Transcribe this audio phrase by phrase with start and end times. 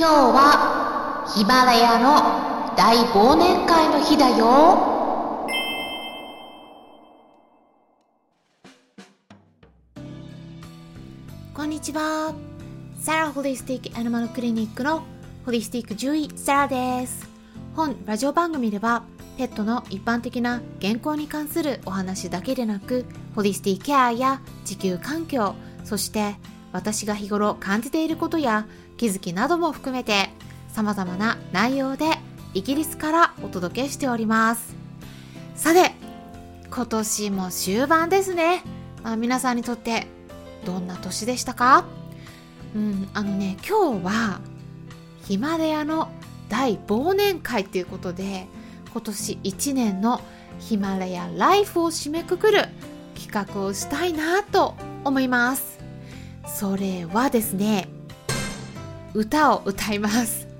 [0.00, 4.78] 今日はヒマラヤの大忘年会の日だよ。
[11.52, 12.34] こんにちは。
[12.98, 15.02] サラホリスティックアニマルクリニックの
[15.44, 17.28] ホリスティック獣医サラです。
[17.76, 19.02] 本ラジオ番組では
[19.36, 23.04] ペットの一般的な健康に関するお話だけでなく
[23.34, 25.54] ホリスティケアや地球環境
[25.84, 26.36] そして
[26.72, 28.66] 私が日頃感じていることや
[28.96, 30.30] 気づきなども含めて
[30.68, 32.06] 様々な内容で
[32.54, 34.74] イギリスからお届けしております。
[35.56, 35.92] さて
[36.70, 38.62] 今年も終盤ですね、
[39.02, 40.06] まあ、皆さんにとって
[40.64, 41.84] どんな年でしたか？
[42.74, 44.40] うんあのね今日は
[45.26, 46.08] ヒマラヤの
[46.48, 48.46] 大忘年会ということで
[48.92, 50.20] 今年1年の
[50.60, 52.68] ヒマラヤライフを締めくくる
[53.16, 55.79] 企画をしたいなと思います。
[56.46, 57.88] それはですね
[59.14, 60.50] 歌を歌います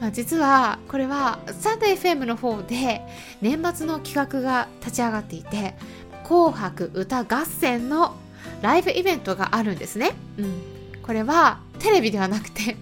[0.00, 3.02] まあ、実はこれはサンデー FM の方で
[3.40, 5.74] 年末の企画が立ち上がっていて
[6.24, 8.14] 「紅白歌合戦」の
[8.62, 10.12] ライブイベントがあるんですね。
[10.38, 10.62] うん、
[11.02, 12.76] これはテレビではなくて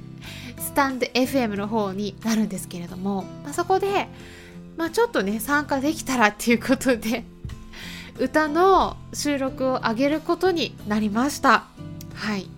[0.58, 4.08] スタンド FM の方になるんですけれども、まあ、そこで、
[4.76, 7.24] まあ、ちょっとね参加できたらっていうことで
[8.18, 11.64] 歌の収録を上げることになりました。
[12.16, 12.48] はい。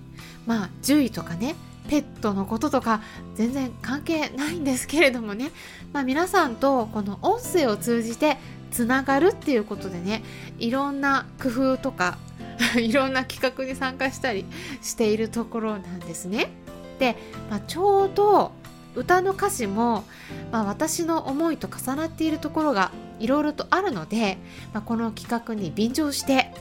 [0.46, 1.54] まあ、10位とかね、
[1.88, 3.00] ペットのこととか
[3.34, 5.50] 全然関係ないんですけれどもね、
[5.92, 8.36] まあ、皆さんとこの音声を通じて
[8.70, 10.22] つながるっていうことでね
[10.58, 12.18] いろんな工夫とか
[12.76, 14.44] いろんな企画に参加したり
[14.82, 16.50] しているところなんですね。
[16.98, 17.16] で、
[17.50, 18.52] まあ、ちょうど
[18.94, 20.04] 歌の歌詞も、
[20.50, 24.38] まあ、私の思いと重なっているところがいろいろとあるので、
[24.74, 26.52] まあ、この企画に便乗して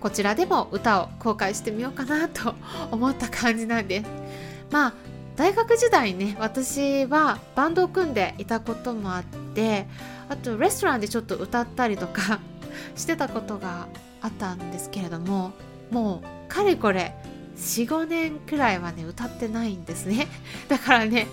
[0.00, 2.54] こちらでも歌を公開してみようかなと
[2.90, 4.06] 思った感じなんです。
[4.70, 4.94] まあ
[5.36, 9.86] 大学時代ね私はバンドを組んでいたこともあって
[10.28, 12.40] あとレストランでちょっと歌ったりとか
[12.96, 13.86] してたことが
[14.22, 15.52] あったんですけれども
[15.90, 17.14] もうかれこれ
[17.56, 20.26] 45年くらいはね歌ってないんですね
[20.68, 21.26] だからね、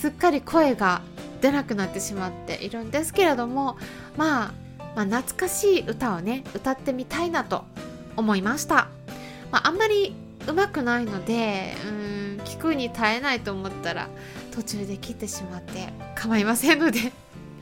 [0.00, 1.02] すっかり声が
[1.40, 3.76] 出なくなってしまっているんですけれども、
[4.16, 7.64] まあ、まあ懐かしい歌をね歌ってみたいなと
[8.16, 8.88] 思いました、
[9.50, 10.14] まあ、あんまり
[10.46, 14.08] 上手くないのでうん聞くに耐えないと思ったら
[14.52, 17.12] 途中で切ってしまって構いませんので。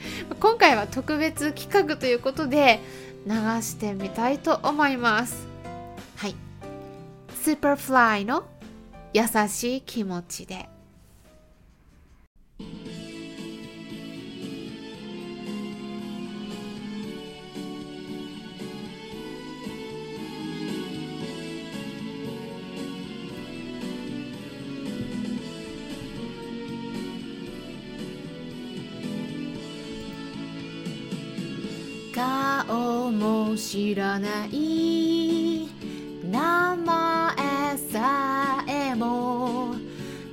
[0.40, 2.80] 今回は特別企画ということで
[3.26, 3.32] 流
[3.62, 5.46] してみたいと思います。
[6.16, 6.36] はい。
[7.42, 8.44] スーパーフライの
[9.12, 10.68] 優しい気持ちで。
[33.14, 35.68] も知らない
[36.30, 39.74] 名前さえも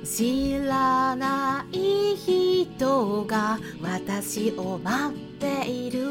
[0.04, 6.02] 知らない人が私を待っている。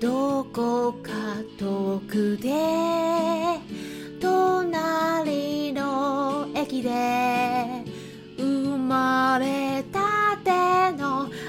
[0.00, 1.12] どこか
[1.56, 2.50] 遠くで
[4.20, 7.84] 隣の駅で
[8.36, 9.91] 生まれた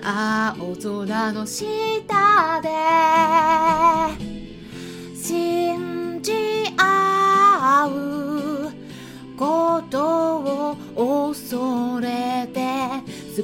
[0.06, 2.69] 青空の下で
[5.16, 8.74] 信じ合う
[9.38, 10.78] ことを
[11.31, 12.62] 恐れて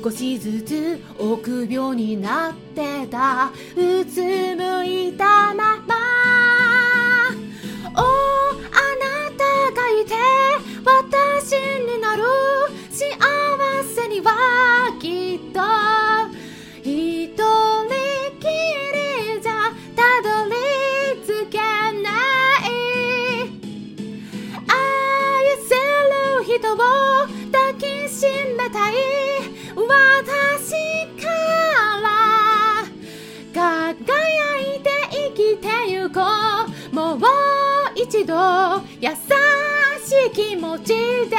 [0.04, 4.22] 少しずつ臆病になってたうつ
[4.56, 5.96] むいたまま。
[7.96, 8.04] おあ
[9.00, 10.14] なたがいて
[10.84, 11.54] 私
[11.86, 12.24] になる。
[12.92, 13.08] 幸
[13.96, 14.34] せには
[15.00, 15.99] きっと。
[35.40, 36.20] きてゆこ
[36.92, 37.20] うもう
[37.96, 38.36] 一度
[39.00, 40.94] 優しい気持ち
[41.30, 41.38] で。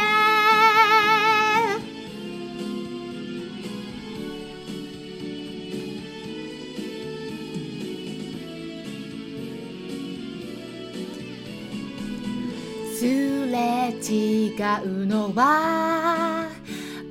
[12.96, 14.54] すれ違
[14.84, 16.48] うのは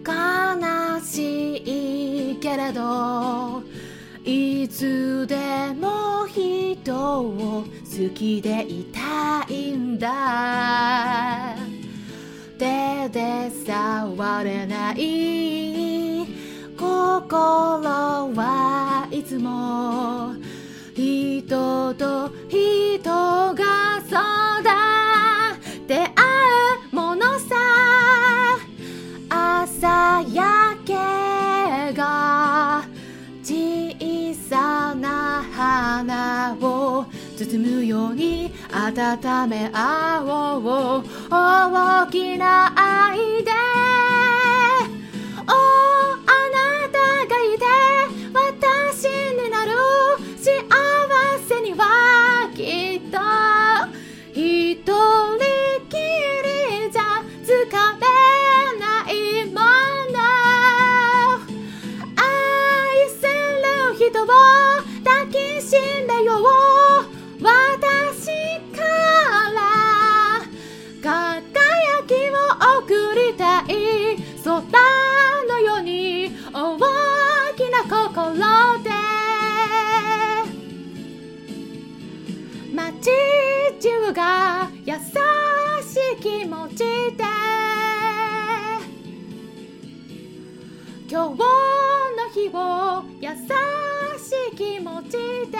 [0.03, 3.68] 悲しいけれど。
[4.23, 5.35] いつで
[5.73, 11.55] も人を好きでいたいんだ。
[12.57, 15.99] 手で触れない。
[16.77, 20.33] 心はいつも
[20.93, 22.98] 人と人
[37.39, 42.88] 包むように温め合おう大きな愛
[93.29, 95.11] 優しい気持ち
[95.51, 95.59] で。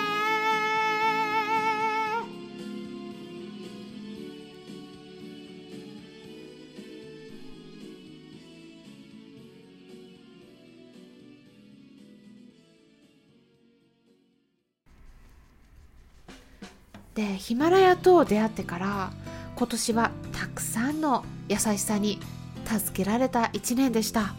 [17.14, 19.12] でヒマラヤと出会ってから
[19.54, 22.18] 今年はたくさんの優しさに
[22.64, 24.34] 助けられた1年でした。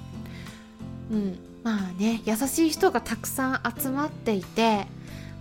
[1.11, 1.50] うん。
[1.63, 4.87] まあね優しい人がたくさん集まっていて、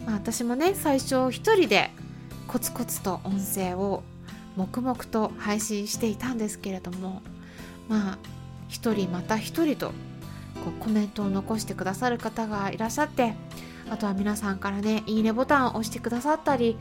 [0.06, 1.90] まあ、私もね最初一人で
[2.46, 4.02] コツコツと音声を
[4.56, 7.22] 黙々と配信していたんですけれども
[7.88, 8.18] まあ
[8.68, 9.88] 一人また一人と
[10.64, 13.34] こうコメントを残してくださる方がいらっしゃって
[13.88, 16.76] あとは皆さんからねいいねボタンを押してくださったり、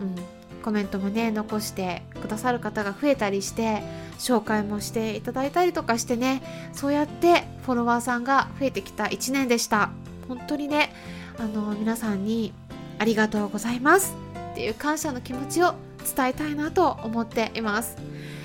[0.00, 3.82] うん、コメントもね残してくださる方が増えたりして
[4.18, 6.42] 紹介もしていただいたりとかしてね
[6.72, 9.90] そうやってフォロワーさんが増えてきた1年でした。
[10.28, 10.92] 本当にね
[11.38, 12.52] あの皆さんに
[12.98, 14.14] ありがとうございます。
[14.52, 15.74] っていう感謝の気持ちを
[16.16, 17.96] 伝えたいなと思っています。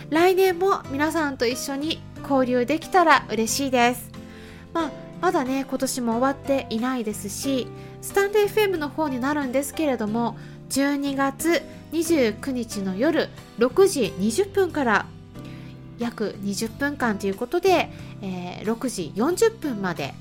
[0.10, 4.10] 来年も皆さんと一緒に交流できたら嬉しいです。
[4.74, 4.92] まあ
[5.22, 7.68] まだね今年も終わっていないですし
[8.02, 10.38] スタンド FM の方になるんですけれども
[10.70, 13.30] 12月29日の夜
[13.60, 15.06] 6時20分から
[15.98, 17.90] 約20分間ということで、
[18.22, 20.14] えー6時40分まで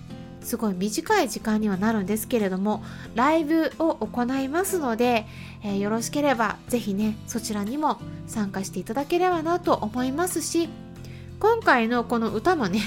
[0.43, 5.27] すごい短い時間にはなるんですけれどもライブを行いますので、
[5.63, 10.69] えーよろしければぜひねそちらにも参加していただければなと思いますし
[11.41, 12.81] 今回のこの歌もね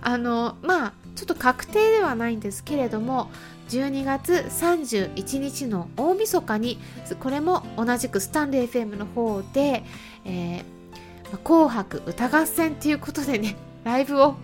[0.00, 3.30] あのまあちょっと確定ではないんですけれども
[3.68, 6.78] 12月31日の大晦日に
[7.20, 9.84] これも同じくスタンレー FM の方で、
[10.24, 10.78] えー
[11.44, 14.36] 紅白歌合戦ということでね ライブを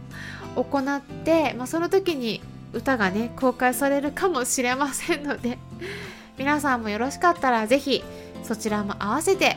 [0.57, 2.43] 行って、まあ、その時に
[2.73, 5.59] 歌がね公開されるかもしれませんので
[6.39, 8.03] 皆さんもよろしかったらぜひ
[8.43, 9.57] そちらも合わせて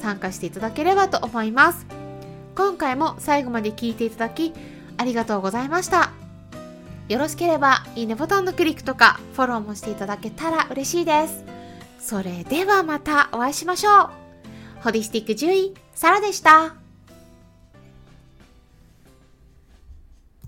[0.00, 1.86] 参加していただければと思います。
[2.54, 4.52] 今回も最後まで聞いていただき
[4.96, 6.17] ありがとうございました。
[7.08, 11.44] よろしければいいねボタンのクリックとかフォローもしていただけたら嬉しいです。
[11.98, 14.10] それではまたお会いしましょう。
[14.82, 16.87] ホリスティック獣医サラでした。